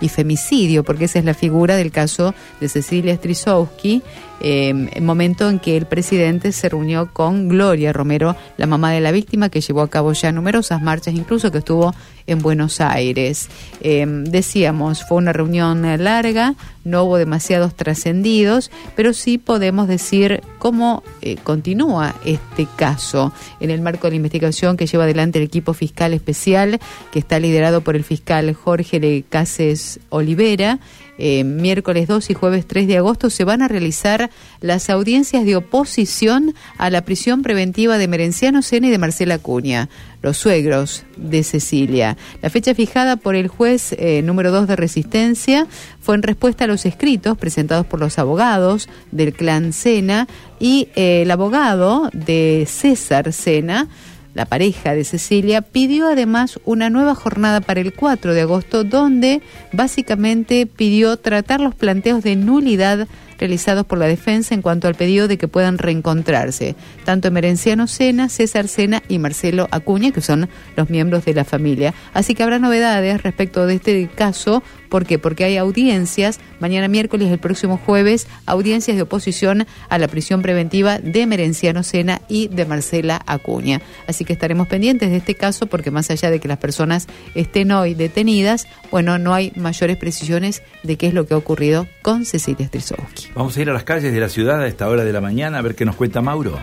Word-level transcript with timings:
y 0.00 0.08
femicidio, 0.08 0.84
porque 0.84 1.04
esa 1.04 1.18
es 1.18 1.24
la 1.24 1.34
figura 1.34 1.76
del 1.76 1.90
caso 1.90 2.34
de 2.60 2.68
Cecilia 2.68 3.14
Strisowski, 3.16 4.02
eh, 4.42 5.00
momento 5.00 5.48
en 5.48 5.60
que 5.60 5.76
el 5.76 5.86
presidente 5.86 6.52
se 6.52 6.68
reunió 6.68 7.12
con 7.12 7.48
Gloria 7.48 7.92
Romero, 7.92 8.36
la 8.56 8.66
mamá 8.66 8.90
de 8.90 9.00
la 9.00 9.12
víctima, 9.12 9.48
que 9.48 9.60
llevó 9.60 9.82
a 9.82 9.88
cabo 9.88 10.12
ya 10.12 10.32
numerosas 10.32 10.82
marchas, 10.82 11.14
incluso 11.14 11.52
que 11.52 11.58
estuvo 11.58 11.94
en 12.26 12.40
Buenos 12.40 12.80
Aires. 12.80 13.48
Eh, 13.80 14.04
decíamos, 14.08 15.04
fue 15.06 15.18
una 15.18 15.32
reunión 15.32 15.82
larga, 16.02 16.54
no 16.84 17.04
hubo 17.04 17.18
demasiados 17.18 17.74
trascendidos, 17.74 18.70
pero 18.96 19.12
sí 19.12 19.38
podemos 19.38 19.86
decir 19.88 20.42
cómo 20.58 21.02
eh, 21.20 21.36
continúa 21.42 22.14
este 22.24 22.66
caso 22.76 23.32
en 23.60 23.70
el 23.70 23.80
marco 23.80 24.06
de 24.06 24.12
la 24.12 24.16
investigación 24.16 24.76
que 24.76 24.86
lleva 24.86 25.04
adelante 25.04 25.38
el 25.38 25.44
equipo 25.44 25.74
fiscal 25.74 26.12
especial, 26.14 26.80
que 27.12 27.18
está 27.18 27.38
liderado 27.38 27.82
por 27.82 27.94
el 27.94 28.04
fiscal 28.04 28.52
Jorge 28.54 28.98
Le 28.98 29.22
Cases 29.22 30.00
Olivera. 30.08 30.80
Eh, 31.24 31.44
miércoles 31.44 32.08
2 32.08 32.30
y 32.30 32.34
jueves 32.34 32.66
3 32.66 32.88
de 32.88 32.96
agosto 32.96 33.30
se 33.30 33.44
van 33.44 33.62
a 33.62 33.68
realizar 33.68 34.28
las 34.60 34.90
audiencias 34.90 35.44
de 35.44 35.54
oposición 35.54 36.52
a 36.78 36.90
la 36.90 37.02
prisión 37.02 37.42
preventiva 37.42 37.96
de 37.96 38.08
Merenciano 38.08 38.60
Sena 38.60 38.88
y 38.88 38.90
de 38.90 38.98
Marcela 38.98 39.38
Cuña, 39.38 39.88
los 40.20 40.36
suegros 40.36 41.04
de 41.16 41.44
Cecilia. 41.44 42.16
La 42.42 42.50
fecha 42.50 42.74
fijada 42.74 43.14
por 43.14 43.36
el 43.36 43.46
juez 43.46 43.92
eh, 43.92 44.22
número 44.22 44.50
2 44.50 44.66
de 44.66 44.74
Resistencia 44.74 45.68
fue 46.00 46.16
en 46.16 46.24
respuesta 46.24 46.64
a 46.64 46.66
los 46.66 46.86
escritos 46.86 47.38
presentados 47.38 47.86
por 47.86 48.00
los 48.00 48.18
abogados 48.18 48.88
del 49.12 49.32
clan 49.32 49.72
Sena 49.72 50.26
y 50.58 50.88
eh, 50.96 51.22
el 51.22 51.30
abogado 51.30 52.10
de 52.12 52.66
César 52.68 53.32
Sena 53.32 53.86
la 54.34 54.46
pareja 54.46 54.94
de 54.94 55.04
Cecilia, 55.04 55.62
pidió 55.62 56.08
además 56.08 56.58
una 56.64 56.90
nueva 56.90 57.14
jornada 57.14 57.60
para 57.60 57.80
el 57.80 57.92
4 57.92 58.34
de 58.34 58.40
agosto, 58.42 58.84
donde 58.84 59.42
básicamente 59.72 60.66
pidió 60.66 61.16
tratar 61.16 61.60
los 61.60 61.74
planteos 61.74 62.22
de 62.22 62.36
nulidad 62.36 63.08
realizados 63.38 63.86
por 63.86 63.98
la 63.98 64.06
defensa 64.06 64.54
en 64.54 64.62
cuanto 64.62 64.88
al 64.88 64.94
pedido 64.94 65.28
de 65.28 65.38
que 65.38 65.48
puedan 65.48 65.78
reencontrarse, 65.78 66.76
tanto 67.04 67.28
Emerenciano 67.28 67.86
Sena, 67.86 68.28
César 68.28 68.68
Sena 68.68 69.02
y 69.08 69.18
Marcelo 69.18 69.68
Acuña, 69.70 70.12
que 70.12 70.20
son 70.20 70.48
los 70.76 70.90
miembros 70.90 71.24
de 71.24 71.34
la 71.34 71.44
familia. 71.44 71.94
Así 72.14 72.34
que 72.34 72.42
habrá 72.42 72.58
novedades 72.58 73.22
respecto 73.22 73.66
de 73.66 73.74
este 73.74 74.08
caso. 74.08 74.62
¿Por 74.88 75.06
qué? 75.06 75.18
Porque 75.18 75.44
hay 75.44 75.56
audiencias, 75.56 76.38
mañana 76.60 76.86
miércoles, 76.86 77.30
el 77.30 77.38
próximo 77.38 77.78
jueves, 77.78 78.26
audiencias 78.44 78.96
de 78.96 79.02
oposición 79.02 79.66
a 79.88 79.98
la 79.98 80.08
prisión 80.08 80.42
preventiva 80.42 80.98
de 80.98 81.26
Merenciano 81.26 81.82
Sena 81.82 82.20
y 82.28 82.48
de 82.48 82.66
Marcela 82.66 83.22
Acuña. 83.26 83.80
Así 84.06 84.24
que 84.24 84.34
estaremos 84.34 84.68
pendientes 84.68 85.10
de 85.10 85.16
este 85.16 85.34
caso 85.34 85.66
porque 85.66 85.90
más 85.90 86.10
allá 86.10 86.30
de 86.30 86.40
que 86.40 86.48
las 86.48 86.58
personas 86.58 87.06
estén 87.34 87.72
hoy 87.72 87.94
detenidas, 87.94 88.66
bueno, 88.90 89.18
no 89.18 89.32
hay 89.32 89.52
mayores 89.56 89.96
precisiones 89.96 90.62
de 90.82 90.96
qué 90.96 91.06
es 91.06 91.14
lo 91.14 91.26
que 91.26 91.34
ha 91.34 91.38
ocurrido 91.38 91.86
con 92.02 92.24
Cecilia 92.24 92.66
Strisowski. 92.66 93.21
Vamos 93.34 93.56
a 93.56 93.60
ir 93.60 93.70
a 93.70 93.72
las 93.72 93.84
calles 93.84 94.12
de 94.12 94.20
la 94.20 94.28
ciudad 94.28 94.60
a 94.60 94.66
esta 94.66 94.88
hora 94.88 95.04
de 95.04 95.12
la 95.12 95.20
mañana 95.20 95.58
a 95.58 95.62
ver 95.62 95.74
qué 95.74 95.84
nos 95.84 95.96
cuenta 95.96 96.20
Mauro. 96.20 96.58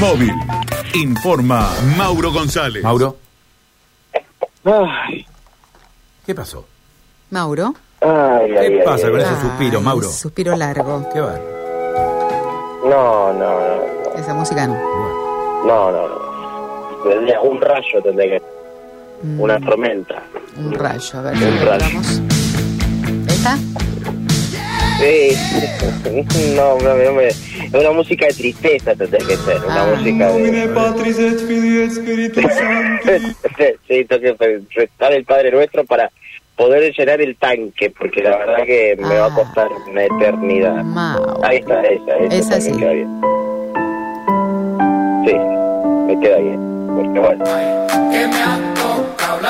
Móvil. 0.00 0.32
Informa 0.94 1.68
Mauro 1.96 2.32
González. 2.32 2.82
Mauro, 2.82 3.16
Ay, 4.64 5.26
¿qué 6.24 6.34
pasó? 6.34 6.66
Mauro. 7.30 7.74
ay, 8.00 8.50
¿Qué 8.50 8.58
ay, 8.58 8.78
pasa 8.84 9.06
ay, 9.06 9.12
con 9.12 9.20
ay. 9.20 9.26
ese 9.26 9.40
suspiro, 9.42 9.78
Ay, 9.78 9.84
Mauro? 9.84 10.08
Suspiro 10.10 10.56
largo. 10.56 11.08
¿Qué 11.12 11.20
va? 11.20 11.38
No, 12.88 13.32
no, 13.32 13.60
no, 13.60 14.14
Esa 14.16 14.32
música 14.34 14.66
no. 14.66 14.74
No, 15.66 15.90
no, 15.90 16.08
no. 16.08 17.04
Tendría 17.08 17.40
un 17.40 17.60
rayo, 17.60 18.02
tendría 18.02 18.38
que. 18.38 18.42
Mm, 19.22 19.40
Una 19.40 19.60
tormenta. 19.60 20.22
un 20.56 20.72
rayo, 20.72 21.18
a 21.18 21.22
ver 21.22 21.34
Un 21.36 21.66
rayo. 21.66 22.00
¿Esta? 23.28 23.58
Sí, 24.98 26.54
no, 26.54 26.78
no, 26.78 26.94
no 26.94 27.12
me- 27.12 27.26
es 27.28 27.72
una 27.74 27.90
música 27.90 28.26
de 28.26 28.34
tristeza 28.34 28.94
tendría 28.94 29.26
que 29.26 29.36
ser, 29.36 29.56
una 29.64 29.82
Ah. 29.82 29.86
música 29.96 30.30
de... 30.32 30.44
sí, 33.88 34.04
tengo 34.04 34.36
que 34.38 34.60
restar 34.74 35.12
el 35.12 35.24
Padre 35.24 35.50
Nuestro 35.50 35.84
para 35.84 36.10
poder 36.56 36.92
llenar 36.96 37.20
el 37.20 37.34
tanque, 37.36 37.90
porque 37.90 38.22
la 38.22 38.36
verdad 38.36 38.64
que 38.64 38.96
me 38.98 39.18
va 39.18 39.26
a 39.26 39.30
Ah. 39.30 39.34
costar 39.34 39.68
una 39.90 40.04
eternidad. 40.04 40.84
Ahí 41.42 41.56
está, 41.58 41.82
esa, 41.82 42.16
esa, 42.18 42.36
Esa 42.36 42.60
sí. 42.60 42.72
queda 42.78 42.92
bien. 42.92 43.20
Sí, 45.26 45.34
me 46.06 46.20
queda 46.20 46.36
bien, 46.38 46.60
porque 46.94 47.18
bueno. 47.20 47.44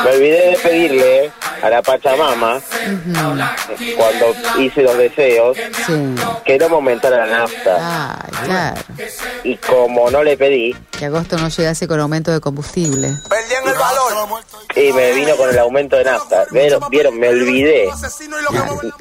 Me 0.05 0.11
olvidé 0.11 0.51
de 0.51 0.57
pedirle 0.63 1.31
a 1.65 1.71
la 1.71 1.81
Pachamama, 1.83 2.61
cuando 3.97 4.61
hice 4.61 4.83
los 4.83 4.97
deseos, 4.99 5.57
Sí. 5.87 6.15
que 6.45 6.59
no 6.59 6.69
me 6.69 6.75
aumentara 6.77 7.27
la 7.27 7.39
nafta. 7.39 8.17
Ay, 8.17 8.31
claro. 8.45 8.81
Y 9.45 9.57
como 9.57 10.11
no 10.11 10.23
le 10.23 10.37
pedí, 10.37 10.75
Que 10.91 11.07
agosto 11.07 11.37
no 11.39 11.49
llegase 11.49 11.89
con 11.89 11.99
aumento 12.01 12.33
de 12.33 12.41
combustible. 12.41 13.13
y 14.77 14.93
me 14.93 15.13
vino 15.13 15.37
con 15.37 15.49
el 15.51 15.59
aumento 15.59 15.97
de 15.97 16.05
nafta. 16.05 16.45
Vieron, 16.51 16.81
vieron 16.91 17.19
me 17.19 17.29
olvidé. 17.29 17.89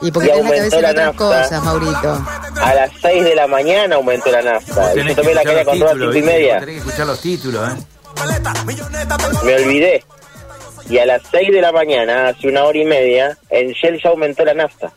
Y 0.02 0.12
porque 0.12 0.30
Y 0.30 0.32
la 0.32 0.38
aumentó 0.38 0.76
en 0.78 0.82
la 0.82 0.94
nafta. 0.94 1.18
cosas, 1.18 1.64
Maurito. 1.64 2.26
A 2.62 2.74
las 2.76 2.92
6 3.02 3.24
de 3.24 3.36
la 3.36 3.48
mañana 3.48 3.96
aumentó 3.96 4.32
la 4.32 4.42
nafta. 4.42 4.94
Y 4.96 5.06
yo 5.08 5.16
tomé 5.16 5.34
la 5.34 5.42
escuchar 5.42 5.44
quería 5.44 5.64
los 5.64 5.66
controlar 5.66 5.90
a 5.90 5.94
títulos, 5.94 6.14
cinco 6.14 6.18
y 6.18 6.22
¿viste? 6.22 6.32
media. 6.34 6.60
Tenés 6.60 6.74
que 6.76 6.80
escuchar 6.80 7.08
los 7.08 7.20
títulos, 7.22 7.70
¿eh? 7.70 7.84
Me 9.44 9.56
olvidé. 9.56 10.04
Y 10.90 10.98
a 10.98 11.06
las 11.06 11.22
6 11.32 11.52
de 11.52 11.62
la 11.62 11.72
mañana, 11.72 12.28
hace 12.30 12.48
una 12.48 12.64
hora 12.66 12.78
y 12.78 12.86
media, 12.86 13.38
en 13.50 13.72
Shell 13.72 14.02
ya 14.04 14.10
aumentó 14.10 14.44
la 14.46 14.54
nafta. 14.54 14.92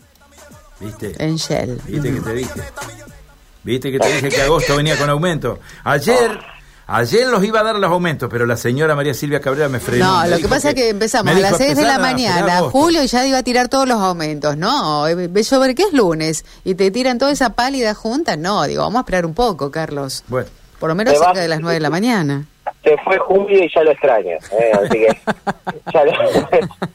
¿Viste? 0.80 1.12
En 1.18 1.36
Shell. 1.36 1.80
¿Viste 1.86 2.12
que 2.12 2.20
te 2.20 2.32
dije? 2.34 2.60
¿Viste 3.62 3.92
que 3.92 3.98
te 3.98 4.06
dije 4.08 4.28
que 4.28 4.42
agosto 4.42 4.76
venía 4.76 4.96
con 4.98 5.08
aumento? 5.10 5.58
Ayer, 5.84 6.38
ayer 6.86 7.26
los 7.28 7.42
iba 7.44 7.60
a 7.60 7.62
dar 7.64 7.76
los 7.76 7.90
aumentos, 7.90 8.28
pero 8.30 8.46
la 8.46 8.56
señora 8.56 8.94
María 8.94 9.14
Silvia 9.14 9.40
Cabrera 9.40 9.68
me 9.68 9.80
frenó. 9.80 10.04
No, 10.04 10.22
Me 10.22 10.28
lo 10.30 10.38
que 10.38 10.48
pasa 10.48 10.68
es 10.70 10.74
que 10.74 10.88
empezamos 10.90 11.34
a 11.34 11.38
las 11.38 11.52
dijo, 11.52 11.58
6 11.58 11.76
de 11.76 11.82
la 11.82 11.94
"Empezá 11.94 11.94
a 12.08 12.12
mañana, 12.12 12.36
esperar 12.40 12.56
agosto". 12.58 12.78
Julio 12.78 13.02
y 13.02 13.06
ya 13.06 13.26
iba 13.26 13.38
a 13.38 13.42
tirar 13.42 13.68
todos 13.68 13.88
los 13.88 13.98
aumentos. 14.00 14.56
No, 14.56 15.06
eh, 15.08 15.30
yo 15.42 15.60
ver 15.60 15.74
que 15.74 15.82
es 15.84 15.92
lunes 15.92 16.44
y 16.64 16.74
te 16.74 16.90
tiran 16.90 17.18
toda 17.18 17.32
esa 17.32 17.50
pálida 17.54 17.94
junta. 17.94 18.36
No, 18.36 18.64
digo, 18.66 18.82
vamos 18.82 18.98
a 18.98 19.00
esperar 19.00 19.24
un 19.26 19.34
poco, 19.34 19.70
Carlos. 19.70 20.24
Bueno, 20.28 20.48
Por 20.78 20.88
lo 20.90 20.94
menos 20.94 21.14
cerca 21.18 21.40
de 21.40 21.48
las 21.48 21.60
9 21.60 21.74
de 21.74 21.80
la 21.80 21.90
mañana. 21.90 22.46
Se 22.82 22.96
fue 22.98 23.18
Julio 23.18 23.64
y 23.64 23.68
ya 23.68 23.82
lo 23.82 23.90
extraño. 23.90 24.36
¿eh? 24.58 24.72
Así 24.72 24.98
que 24.98 25.08
ya 25.92 26.04
lo, 26.04 26.12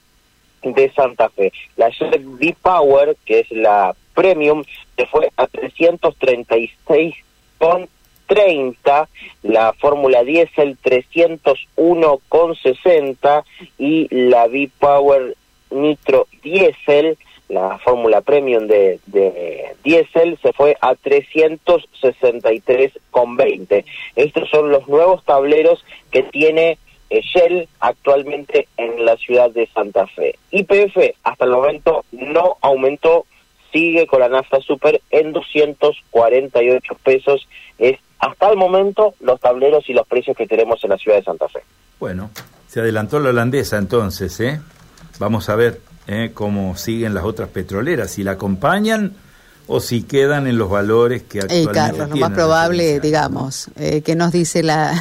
de 0.64 0.92
Santa 0.94 1.30
Fe. 1.30 1.52
La 1.76 1.90
Shell 1.90 2.26
V-Power, 2.26 3.18
que 3.26 3.42
es 3.42 3.52
la 3.52 3.96
premium, 4.14 4.64
se 4.96 5.06
fue 5.08 5.30
a 5.38 5.48
336,30, 8.28 9.08
la 9.44 9.74
Fórmula 9.74 10.24
Diesel 10.24 10.78
301,60 10.84 13.44
y 13.78 14.08
la 14.10 14.46
V-Power 14.46 15.36
Nitro 15.72 16.28
Diesel 16.44 17.18
la 17.48 17.78
fórmula 17.80 18.22
premium 18.22 18.68
de, 18.68 19.00
de 19.06 19.76
diésel 19.84 20.40
se 20.42 20.52
fue 20.54 20.78
a 20.82 20.96
363,20. 20.96 23.86
Estos 24.16 24.50
son 24.50 24.72
los 24.72 24.88
nuevos 24.88 25.24
tableros 25.24 25.86
que 26.12 26.24
tiene 26.24 26.80
eh, 27.10 27.22
Shell 27.22 27.70
actualmente 27.80 28.68
en 28.78 29.06
la 29.06 29.18
ciudad 29.18 29.52
de 29.52 29.68
Santa 29.68 30.08
Fe. 30.08 30.40
YPF 30.52 30.98
hasta 31.24 31.46
el 31.46 31.52
momento 31.52 32.04
no 32.12 32.58
aumentó, 32.62 33.28
sigue 33.72 34.08
con 34.08 34.22
la 34.22 34.30
nafta 34.30 34.60
super 34.62 35.00
en 35.12 35.32
248 35.32 36.96
pesos. 37.04 37.48
Es 37.78 38.00
hasta 38.20 38.50
el 38.50 38.58
momento 38.58 39.14
los 39.20 39.40
tableros 39.40 39.90
y 39.90 39.94
los 39.94 40.08
precios 40.08 40.36
que 40.36 40.48
tenemos 40.48 40.84
en 40.84 40.92
la 40.92 40.98
ciudad 40.98 41.18
de 41.18 41.24
Santa 41.24 41.48
Fe. 41.50 41.60
bueno, 42.00 42.30
se 42.68 42.82
adelantó 42.82 43.20
la 43.20 43.30
holandesa 43.30 43.78
entonces, 43.78 44.38
¿eh? 44.42 44.60
Vamos 45.20 45.48
a 45.50 45.56
ver 45.56 45.80
¿eh? 46.08 46.32
cómo 46.34 46.76
siguen 46.76 47.14
las 47.14 47.24
otras 47.24 47.50
petroleras, 47.50 48.12
si 48.12 48.24
la 48.24 48.32
acompañan 48.32 49.16
o 49.68 49.80
si 49.80 50.04
quedan 50.04 50.46
en 50.48 50.58
los 50.58 50.70
valores 50.70 51.24
que 51.24 51.40
actualmente 51.40 51.74
Carlos, 51.74 52.10
lo 52.10 52.16
más 52.18 52.32
probable, 52.32 53.00
digamos, 53.00 53.70
eh, 53.78 54.02
que 54.02 54.16
nos 54.16 54.32
dice 54.32 54.62
la 54.62 54.94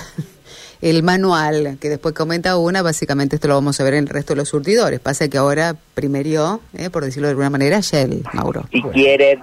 el 0.80 1.02
manual 1.02 1.78
que 1.80 1.88
después 1.88 2.14
comenta 2.14 2.56
una, 2.56 2.82
básicamente 2.82 3.36
esto 3.36 3.48
lo 3.48 3.54
vamos 3.54 3.80
a 3.80 3.84
ver 3.84 3.94
en 3.94 4.04
el 4.04 4.08
resto 4.08 4.34
de 4.34 4.38
los 4.38 4.48
surtidores. 4.48 5.00
Pasa 5.00 5.28
que 5.28 5.38
ahora 5.38 5.74
primerió, 5.94 6.60
eh, 6.74 6.90
por 6.90 7.04
decirlo 7.04 7.28
de 7.28 7.30
alguna 7.32 7.50
manera, 7.50 7.80
Shell, 7.80 8.22
Mauro. 8.32 8.64
Si 8.70 8.82
quieren 8.82 9.42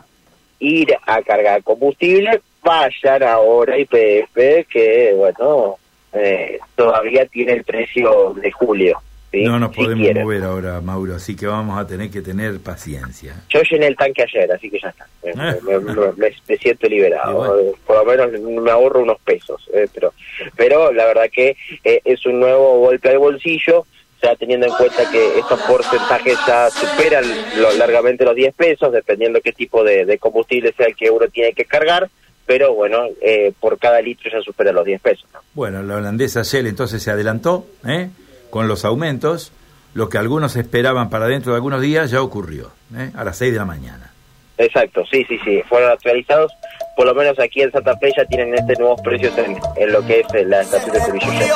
ir 0.60 0.96
a 1.06 1.22
cargar 1.24 1.64
combustible, 1.64 2.42
vayan 2.64 3.24
ahora 3.24 3.78
IPF, 3.78 4.68
que 4.70 5.14
bueno, 5.16 5.78
eh, 6.14 6.60
todavía 6.76 7.26
tiene 7.26 7.54
el 7.54 7.64
precio 7.64 8.34
de 8.42 8.52
julio. 8.52 9.02
¿sí? 9.32 9.44
No 9.46 9.58
nos 9.60 9.72
Si 9.72 9.78
podemos 9.78 10.04
quieren. 10.04 10.24
mover 10.24 10.44
ahora, 10.44 10.82
Mauro, 10.82 11.16
así 11.16 11.36
que 11.38 11.48
vamos 11.48 11.80
a 11.80 11.88
tener 11.88 12.10
que 12.12 12.22
tener 12.22 12.60
paciencia. 12.60 13.34
Yo 13.50 13.62
llené 13.62 13.88
el 13.88 13.96
tanque 13.96 14.24
ayer, 14.24 14.52
así 14.52 14.70
que 14.70 14.78
ya 14.80 14.90
está. 14.90 15.08
Me, 15.24 15.32
Ah. 15.38 15.56
me- 15.64 15.80
me- 15.80 15.94
me- 16.18 16.36
me 16.48 16.58
siento 16.58 16.88
liberado. 16.88 17.34
Bueno. 17.38 17.72
Por 17.88 17.96
lo 17.98 18.06
menos 18.28 18.42
me 18.64 18.72
ahorro 18.72 19.02
unos 19.02 19.20
pesos. 19.22 19.68
eh, 19.74 19.88
pero, 19.94 20.14
pero 20.58 20.92
la 20.92 21.06
verdad 21.06 21.30
que 21.32 21.56
eh, 21.86 22.02
es 22.04 22.26
un 22.26 22.40
nuevo 22.42 22.80
golpe 22.80 23.10
al 23.10 23.20
bolsillo. 23.20 23.86
Ya 24.22 24.36
teniendo 24.36 24.68
en 24.68 24.74
cuenta 24.74 25.10
que 25.10 25.40
estos 25.40 25.60
porcentajes 25.64 26.38
ya 26.46 26.70
superan 26.70 27.24
lo- 27.58 27.72
largamente 27.74 28.24
los 28.24 28.36
10 28.36 28.54
pesos, 28.54 28.92
dependiendo 28.92 29.42
qué 29.42 29.52
tipo 29.52 29.84
de, 29.84 30.06
de 30.06 30.20
combustible 30.20 30.74
sea 30.78 30.86
el 30.88 30.96
que 30.96 31.10
uno 31.10 31.26
tiene 31.30 31.54
que 31.54 31.66
cargar. 31.66 32.08
Pero 32.52 32.74
bueno, 32.74 33.06
eh, 33.22 33.54
por 33.62 33.80
cada 33.80 34.02
litro 34.02 34.30
ya 34.30 34.42
supera 34.42 34.74
los 34.74 34.84
10 34.84 35.00
pesos. 35.02 35.26
¿no? 35.34 35.40
Bueno, 35.54 35.82
la 35.84 35.96
holandesa 35.96 36.42
Shell 36.44 36.68
entonces 36.68 37.02
se 37.02 37.10
adelantó 37.10 37.66
¿eh? 37.88 38.10
con 38.50 38.68
los 38.68 38.84
aumentos. 38.84 39.54
Lo 39.94 40.10
que 40.10 40.18
algunos 40.18 40.58
esperaban 40.58 41.10
para 41.10 41.28
dentro 41.28 41.54
de 41.54 41.56
algunos 41.56 41.80
días 41.80 42.12
ya 42.12 42.22
ocurrió, 42.22 42.72
¿eh? 42.94 43.10
a 43.16 43.24
las 43.24 43.38
6 43.38 43.54
de 43.54 43.58
la 43.58 43.64
mañana. 43.66 44.12
Exacto, 44.58 45.04
sí, 45.10 45.24
sí, 45.30 45.40
sí. 45.46 45.62
Fueron 45.70 45.92
actualizados. 45.92 46.52
Por 46.98 47.06
lo 47.08 47.16
menos 47.16 47.40
aquí 47.40 47.62
en 47.62 47.72
Santa 47.72 47.98
Fe 47.98 48.12
ya 48.16 48.26
tienen 48.26 48.54
este 48.54 48.74
nuevos 48.78 49.00
precios 49.02 49.36
en, 49.38 49.58
en 49.78 49.92
lo 49.94 50.06
que 50.06 50.20
es 50.20 50.48
la 50.48 50.60
estación 50.62 50.92
de 50.94 51.00
servicio 51.00 51.32
Shell. 51.32 51.50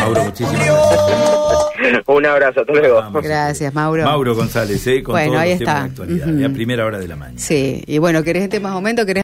Mauro, 0.00 0.24
muchísimas 0.24 0.64
gracias. 0.64 2.02
Un 2.06 2.26
abrazo, 2.26 2.60
hasta 2.60 2.72
luego. 2.72 2.96
Vamos. 2.96 3.22
Gracias, 3.22 3.72
Mauro. 3.74 4.04
Mauro 4.04 4.34
González, 4.34 4.84
¿eh? 4.86 5.02
con 5.02 5.12
Bueno, 5.14 5.32
todos 5.32 5.42
ahí 5.42 5.50
los 5.50 5.58
temas 5.60 5.74
está. 5.76 5.82
de 5.82 5.90
actualidad. 5.90 6.40
¿eh? 6.40 6.44
a 6.46 6.48
primera 6.54 6.86
hora 6.86 6.98
de 6.98 7.08
la 7.08 7.16
mañana. 7.16 7.38
Sí, 7.38 7.82
y 7.86 7.98
bueno, 7.98 8.22
¿querés 8.22 8.44
este 8.44 8.58
más 8.60 8.72
aumento? 8.72 9.04
¿Querés 9.06 9.18